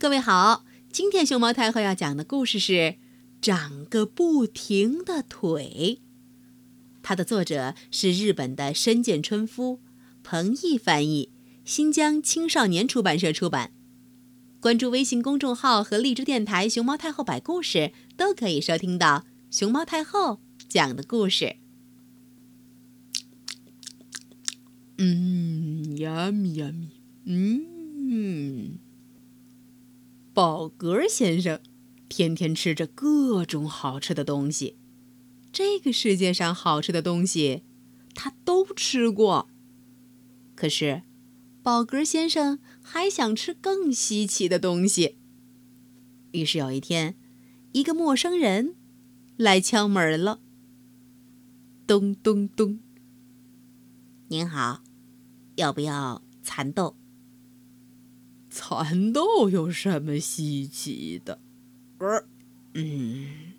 [0.00, 2.72] 各位好，今天熊猫太后要讲的故事是
[3.42, 5.98] 《长个不停的腿》，
[7.02, 9.80] 它的作者是日本的深见春夫，
[10.22, 11.32] 彭毅翻译，
[11.64, 13.72] 新疆青少年出版社出版。
[14.60, 20.38] 关注微信公众号和荔枝电台“熊猫太后摆故事”，都可以收听到熊猫太后
[20.68, 21.56] 讲的故事。
[24.98, 26.90] 嗯，yummy yummy，
[27.24, 28.78] 嗯。
[30.38, 31.60] 宝格先生
[32.08, 34.78] 天天吃着各种好吃的东西，
[35.50, 37.64] 这个世界上好吃的东西
[38.14, 39.50] 他都吃过。
[40.54, 41.02] 可是，
[41.60, 45.18] 宝格先生还想吃更稀奇的东西。
[46.30, 47.16] 于是有一天，
[47.72, 48.76] 一个陌生人
[49.36, 50.38] 来敲门了。
[51.84, 52.78] 咚咚咚！
[54.28, 54.84] 您好，
[55.56, 56.94] 要不要蚕豆？
[58.60, 61.40] 蚕豆有什么稀奇的？
[62.74, 63.54] 嗯，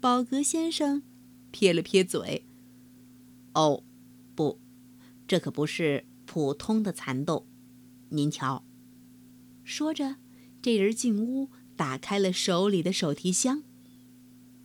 [0.00, 1.02] 宝格先生
[1.50, 2.46] 撇了撇嘴。
[3.52, 3.84] 哦，
[4.34, 4.58] 不，
[5.28, 7.46] 这可不是普通的蚕豆。
[8.08, 8.64] 您瞧，
[9.62, 10.16] 说着，
[10.62, 13.62] 这人进屋，打开了手里的手提箱。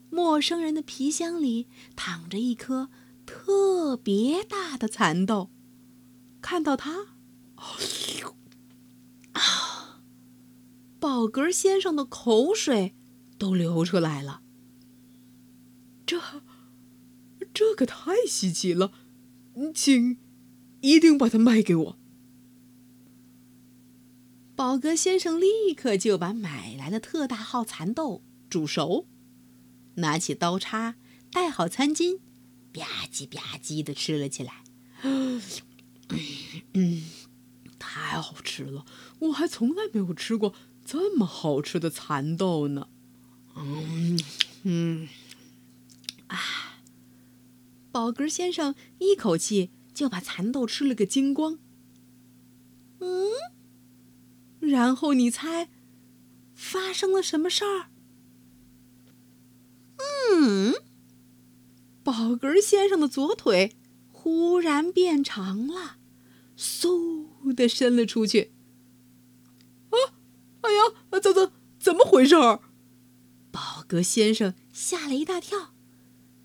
[0.10, 1.68] 陌生人的皮箱里
[1.98, 2.90] 躺着一颗
[3.26, 5.50] 特别大的蚕豆。
[6.42, 7.08] 看到它。
[11.06, 12.96] 宝格先生的口水
[13.38, 14.42] 都流出来了。
[16.04, 16.20] 这，
[17.54, 18.92] 这可太稀奇了，
[19.76, 20.18] 请
[20.82, 22.00] 一定把它卖给我。
[24.56, 29.06] 宝格先生立刻就把买来的特大号蚕豆煮熟，
[29.98, 30.96] 拿起刀叉，
[31.32, 32.18] 带好餐巾，
[32.74, 34.64] 吧唧吧唧的吃了起来。
[36.74, 37.04] 嗯，
[37.78, 38.88] 太好吃了，
[39.20, 40.56] 我还从来没有吃过。
[40.86, 42.88] 这么好吃的蚕豆呢？
[43.56, 44.20] 嗯
[44.64, 45.10] 嗯，
[46.28, 46.38] 啊！
[47.92, 51.58] 宝格先生一口气就把蚕豆吃了个精光。
[53.00, 53.32] 嗯，
[54.60, 55.70] 然后你猜
[56.54, 57.90] 发生了什么事儿？
[59.98, 60.76] 嗯，
[62.04, 63.76] 宝格先生的左腿
[64.12, 65.98] 忽然变长了，
[66.56, 68.52] 嗖的伸了出去。
[70.62, 72.62] 哎呀，怎怎怎么回事儿？
[73.52, 75.74] 宝格先生吓了一大跳。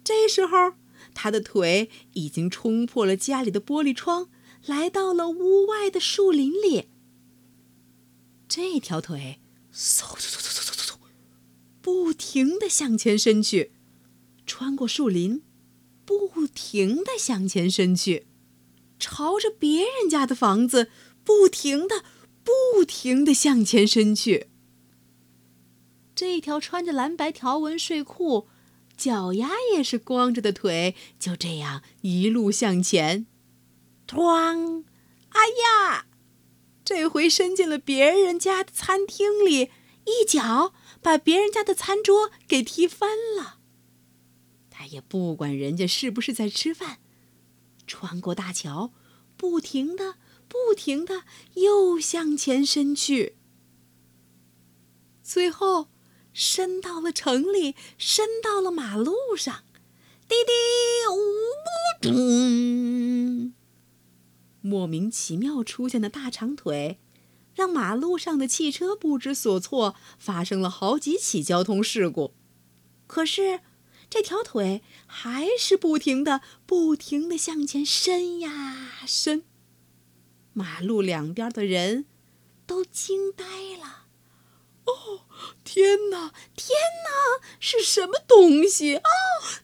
[0.03, 0.73] 这时候，
[1.15, 4.29] 他的腿已经冲破了家里的玻璃窗，
[4.67, 6.89] 来到了屋外的树林里。
[8.49, 9.39] 这条腿
[9.73, 10.95] 嗖嗖嗖嗖嗖嗖嗖，
[11.81, 13.71] 不停的向前伸去，
[14.45, 15.45] 穿过树林，
[16.05, 18.27] 不停的向前伸去，
[18.99, 20.91] 朝着别人家的房子
[21.23, 22.05] 不停的。
[22.43, 24.49] 不停地向前伸去。
[26.21, 28.47] 这条穿着蓝白条纹睡裤、
[28.95, 33.27] 脚丫也是光着的腿，就这样一路向前。
[34.07, 34.85] 咣！
[35.31, 36.05] 哎呀！
[36.85, 39.71] 这回伸进了别人家的餐厅里，
[40.05, 43.61] 一脚把别人家的餐桌给踢翻了。
[44.69, 46.99] 他也不管人家是不是在吃饭，
[47.87, 48.93] 穿过大桥，
[49.39, 50.17] 不停的。
[50.47, 51.23] 不停的
[51.55, 53.37] 又向前伸去，
[55.23, 55.89] 最后
[56.33, 59.65] 伸到了城里，伸到了马路上。
[60.29, 60.53] 滴滴
[61.11, 63.55] 呜呜咚！
[64.61, 67.01] 莫名其妙出现的大长腿，
[67.55, 72.35] 让马路上的汽车不知所措，发生了好几起交通事故。
[73.09, 73.61] 可是
[74.09, 79.43] 这条腿还是不停的、不停的向前伸呀伸。
[80.53, 82.07] 马路两边的人
[82.67, 83.45] 都惊呆
[83.77, 84.07] 了。
[84.85, 85.23] 哦，
[85.65, 88.97] 天哪，天哪，是什么东西？
[88.97, 89.03] 哦，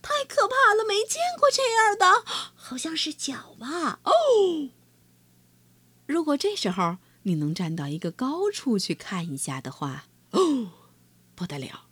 [0.03, 4.01] 太可怕了，没见过这样的，好像是脚吧？
[4.05, 4.71] 哦，
[6.07, 10.71] 如果这时候你能站到一个高处去看一下的话，哦，
[11.35, 11.87] 不得了！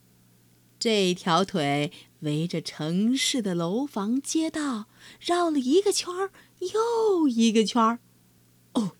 [0.78, 4.86] 这条腿围着城市的楼房、街道
[5.18, 8.00] 绕了一个圈儿又一个圈儿。
[8.74, 8.92] 哦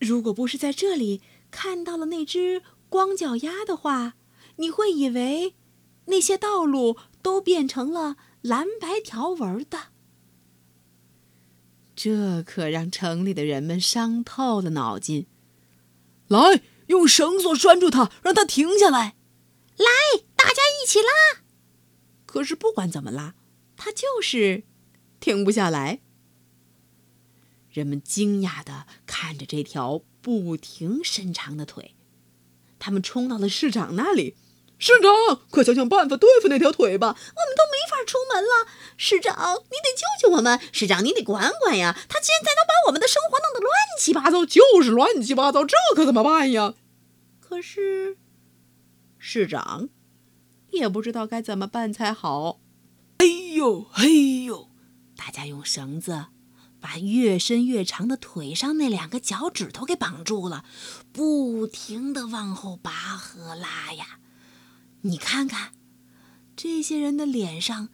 [0.00, 2.62] 如果不是在这里看到了那只
[2.94, 4.14] 光脚丫的话，
[4.58, 5.56] 你会以为
[6.04, 9.88] 那些道路都变成了蓝白条纹的。
[11.96, 15.26] 这可让城里的人们伤透了脑筋。
[16.28, 19.16] 来，用绳索拴住它，让它停下来。
[19.76, 19.86] 来，
[20.36, 21.42] 大家一起拉。
[22.24, 23.34] 可是不管怎么拉，
[23.76, 24.62] 它就是
[25.18, 25.98] 停不下来。
[27.72, 31.96] 人们惊讶地看着这条不停伸长的腿，
[32.84, 34.36] 他们冲到了市长那里。
[34.76, 37.06] 市长，快想想办法对付那条腿吧！
[37.08, 38.66] 我们都没法出门了。
[38.98, 40.60] 市长，你得救救我们！
[40.70, 41.96] 市长，你得管管呀！
[42.10, 46.74] 他现在都把我们的生活弄得乱七八糟，就是乱七八糟，这可怎么办呀？
[47.40, 48.18] 可是，
[49.18, 49.88] 市长
[50.68, 52.60] 也不知道该怎么办才好。
[53.16, 54.04] 哎呦，哎
[54.44, 54.68] 呦！
[55.16, 56.26] 大家用绳子
[56.84, 60.66] 把越伸越长的腿上那两个脚趾头给绑住了，
[61.14, 64.18] 不停地往后拔和拉呀。
[65.00, 65.72] 你看看，
[66.54, 67.88] 这些人的脸上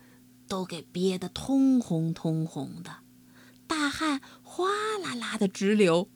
[0.49, 2.97] 都给憋得通红通红的，
[3.69, 4.67] 大汗哗
[5.01, 6.11] 啦啦的直流。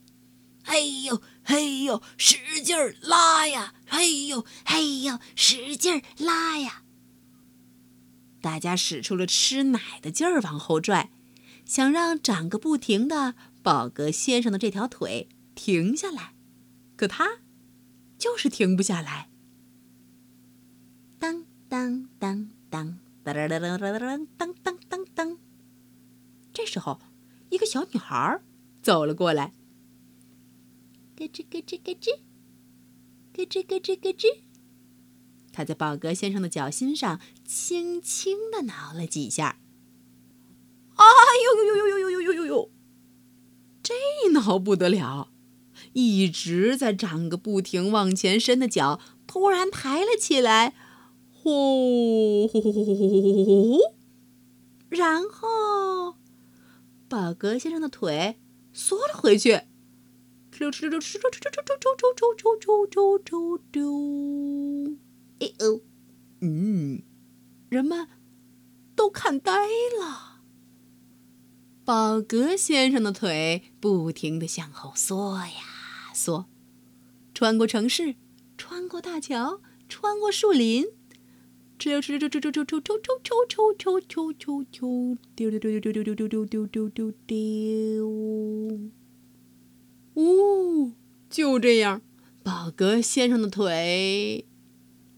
[0.65, 3.73] 哎呦，哎呦，使劲儿拉呀！
[3.87, 6.83] 哎呦，哎呦，使劲儿拉呀！
[8.41, 11.09] 大家使出了吃奶的劲儿往后拽，
[11.65, 16.35] 想让长个不停的宝格先生的这条腿停下来，
[16.95, 17.39] 可他
[18.17, 19.29] 就是停不下来。
[21.17, 25.37] 当当当当当当当当当当当！
[26.53, 26.99] 这时候，
[27.49, 28.39] 一个小女孩
[28.81, 29.53] 走了过来。
[31.15, 32.19] 咯吱咯吱咯吱，
[33.33, 34.37] 咯吱咯吱咯吱。
[35.51, 39.57] 她在宝格先生的脚心上轻轻的挠了几下。
[41.35, 42.71] 哎呦呦呦呦呦呦呦呦呦！
[43.83, 43.93] 这
[44.31, 45.31] 挠不得了，
[45.91, 50.73] 一直在长个不停往前伸的脚突然抬了起来。
[51.33, 53.79] 呼呼呼呼呼呼呼呼呼呼！
[54.87, 56.15] 然后，
[57.09, 58.39] 宝格先生的腿
[58.71, 59.63] 缩了回去。
[60.57, 64.97] 溜溜溜溜溜溜溜溜溜溜溜溜溜溜！
[65.39, 65.81] 哎哦，
[66.39, 67.03] 嗯，
[67.67, 68.07] 人们
[68.95, 69.51] 都看呆
[69.99, 70.34] 了。
[71.85, 76.47] 宝格先生的腿不停地向后缩呀缩，
[77.31, 78.15] 穿过城市，
[78.57, 80.85] 穿过大桥，穿过树林。
[81.77, 88.07] 哧溜哧溜哧溜哧溜哧哧哧哧哧哧哧哧哧，丢丢丢丢丢丢丢丢丢丢丢丢。
[90.15, 90.93] 呜，
[91.29, 92.01] 就这样，
[92.41, 94.47] 宝格先生的腿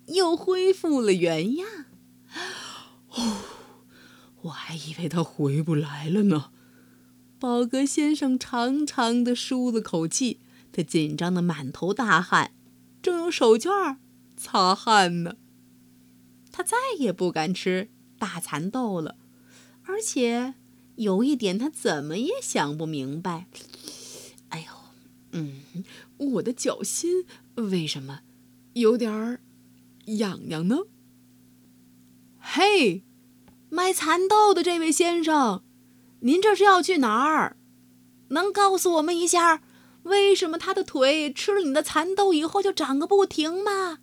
[0.07, 1.67] 又恢复了原样。
[3.11, 3.37] 哦，
[4.41, 6.51] 我还以为他回不来了呢。
[7.39, 10.39] 宝格先生长长的舒了口气，
[10.71, 12.51] 他紧张的满头大汗，
[13.01, 13.97] 正用手绢
[14.35, 15.35] 擦汗呢。
[16.51, 19.17] 他再也不敢吃大蚕豆了，
[19.83, 20.55] 而且
[20.95, 23.45] 有一点他怎么也想不明白。
[24.49, 24.67] 哎呦，
[25.33, 25.61] 嗯，
[26.17, 28.21] 我的脚心为什么
[28.73, 29.41] 有点儿
[30.05, 30.77] 痒痒呢？
[32.39, 33.03] 嘿，
[33.69, 35.61] 卖蚕豆的这位先生，
[36.21, 37.57] 您这是要去哪儿？
[38.29, 39.61] 能告诉我们一下，
[40.03, 43.99] 为什么他的腿吃了你的蚕豆以后就长个不停吗？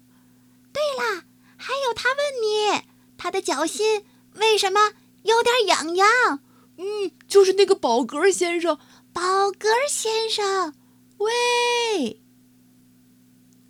[0.72, 1.24] 对啦。
[1.56, 2.82] 还有，他问你，
[3.16, 6.40] 他的脚心为什么有点痒痒？
[6.76, 8.78] 嗯，就是那个宝格先生。
[9.12, 10.74] 宝格先生，
[11.18, 12.20] 喂！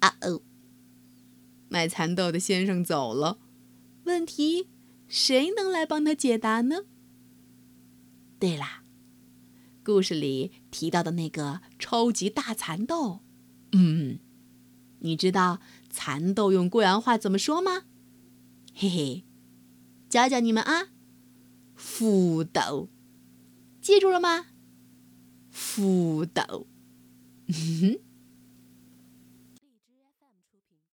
[0.00, 0.40] 啊哦，
[1.69, 3.38] 卖蚕豆的先生走了。
[4.05, 4.69] 问题，
[5.06, 6.85] 谁能来帮他解答呢？
[8.39, 8.83] 对啦，
[9.85, 13.21] 故事里提到的那个超级大蚕豆，
[13.73, 14.19] 嗯，
[15.01, 15.61] 你知道？
[15.91, 17.85] 蚕豆用贵阳话怎么说吗？
[18.75, 19.25] 嘿嘿，
[20.09, 20.88] 教教你们啊！
[21.76, 22.88] 腐豆，
[23.81, 24.47] 记住了吗？
[25.50, 26.67] 腐豆。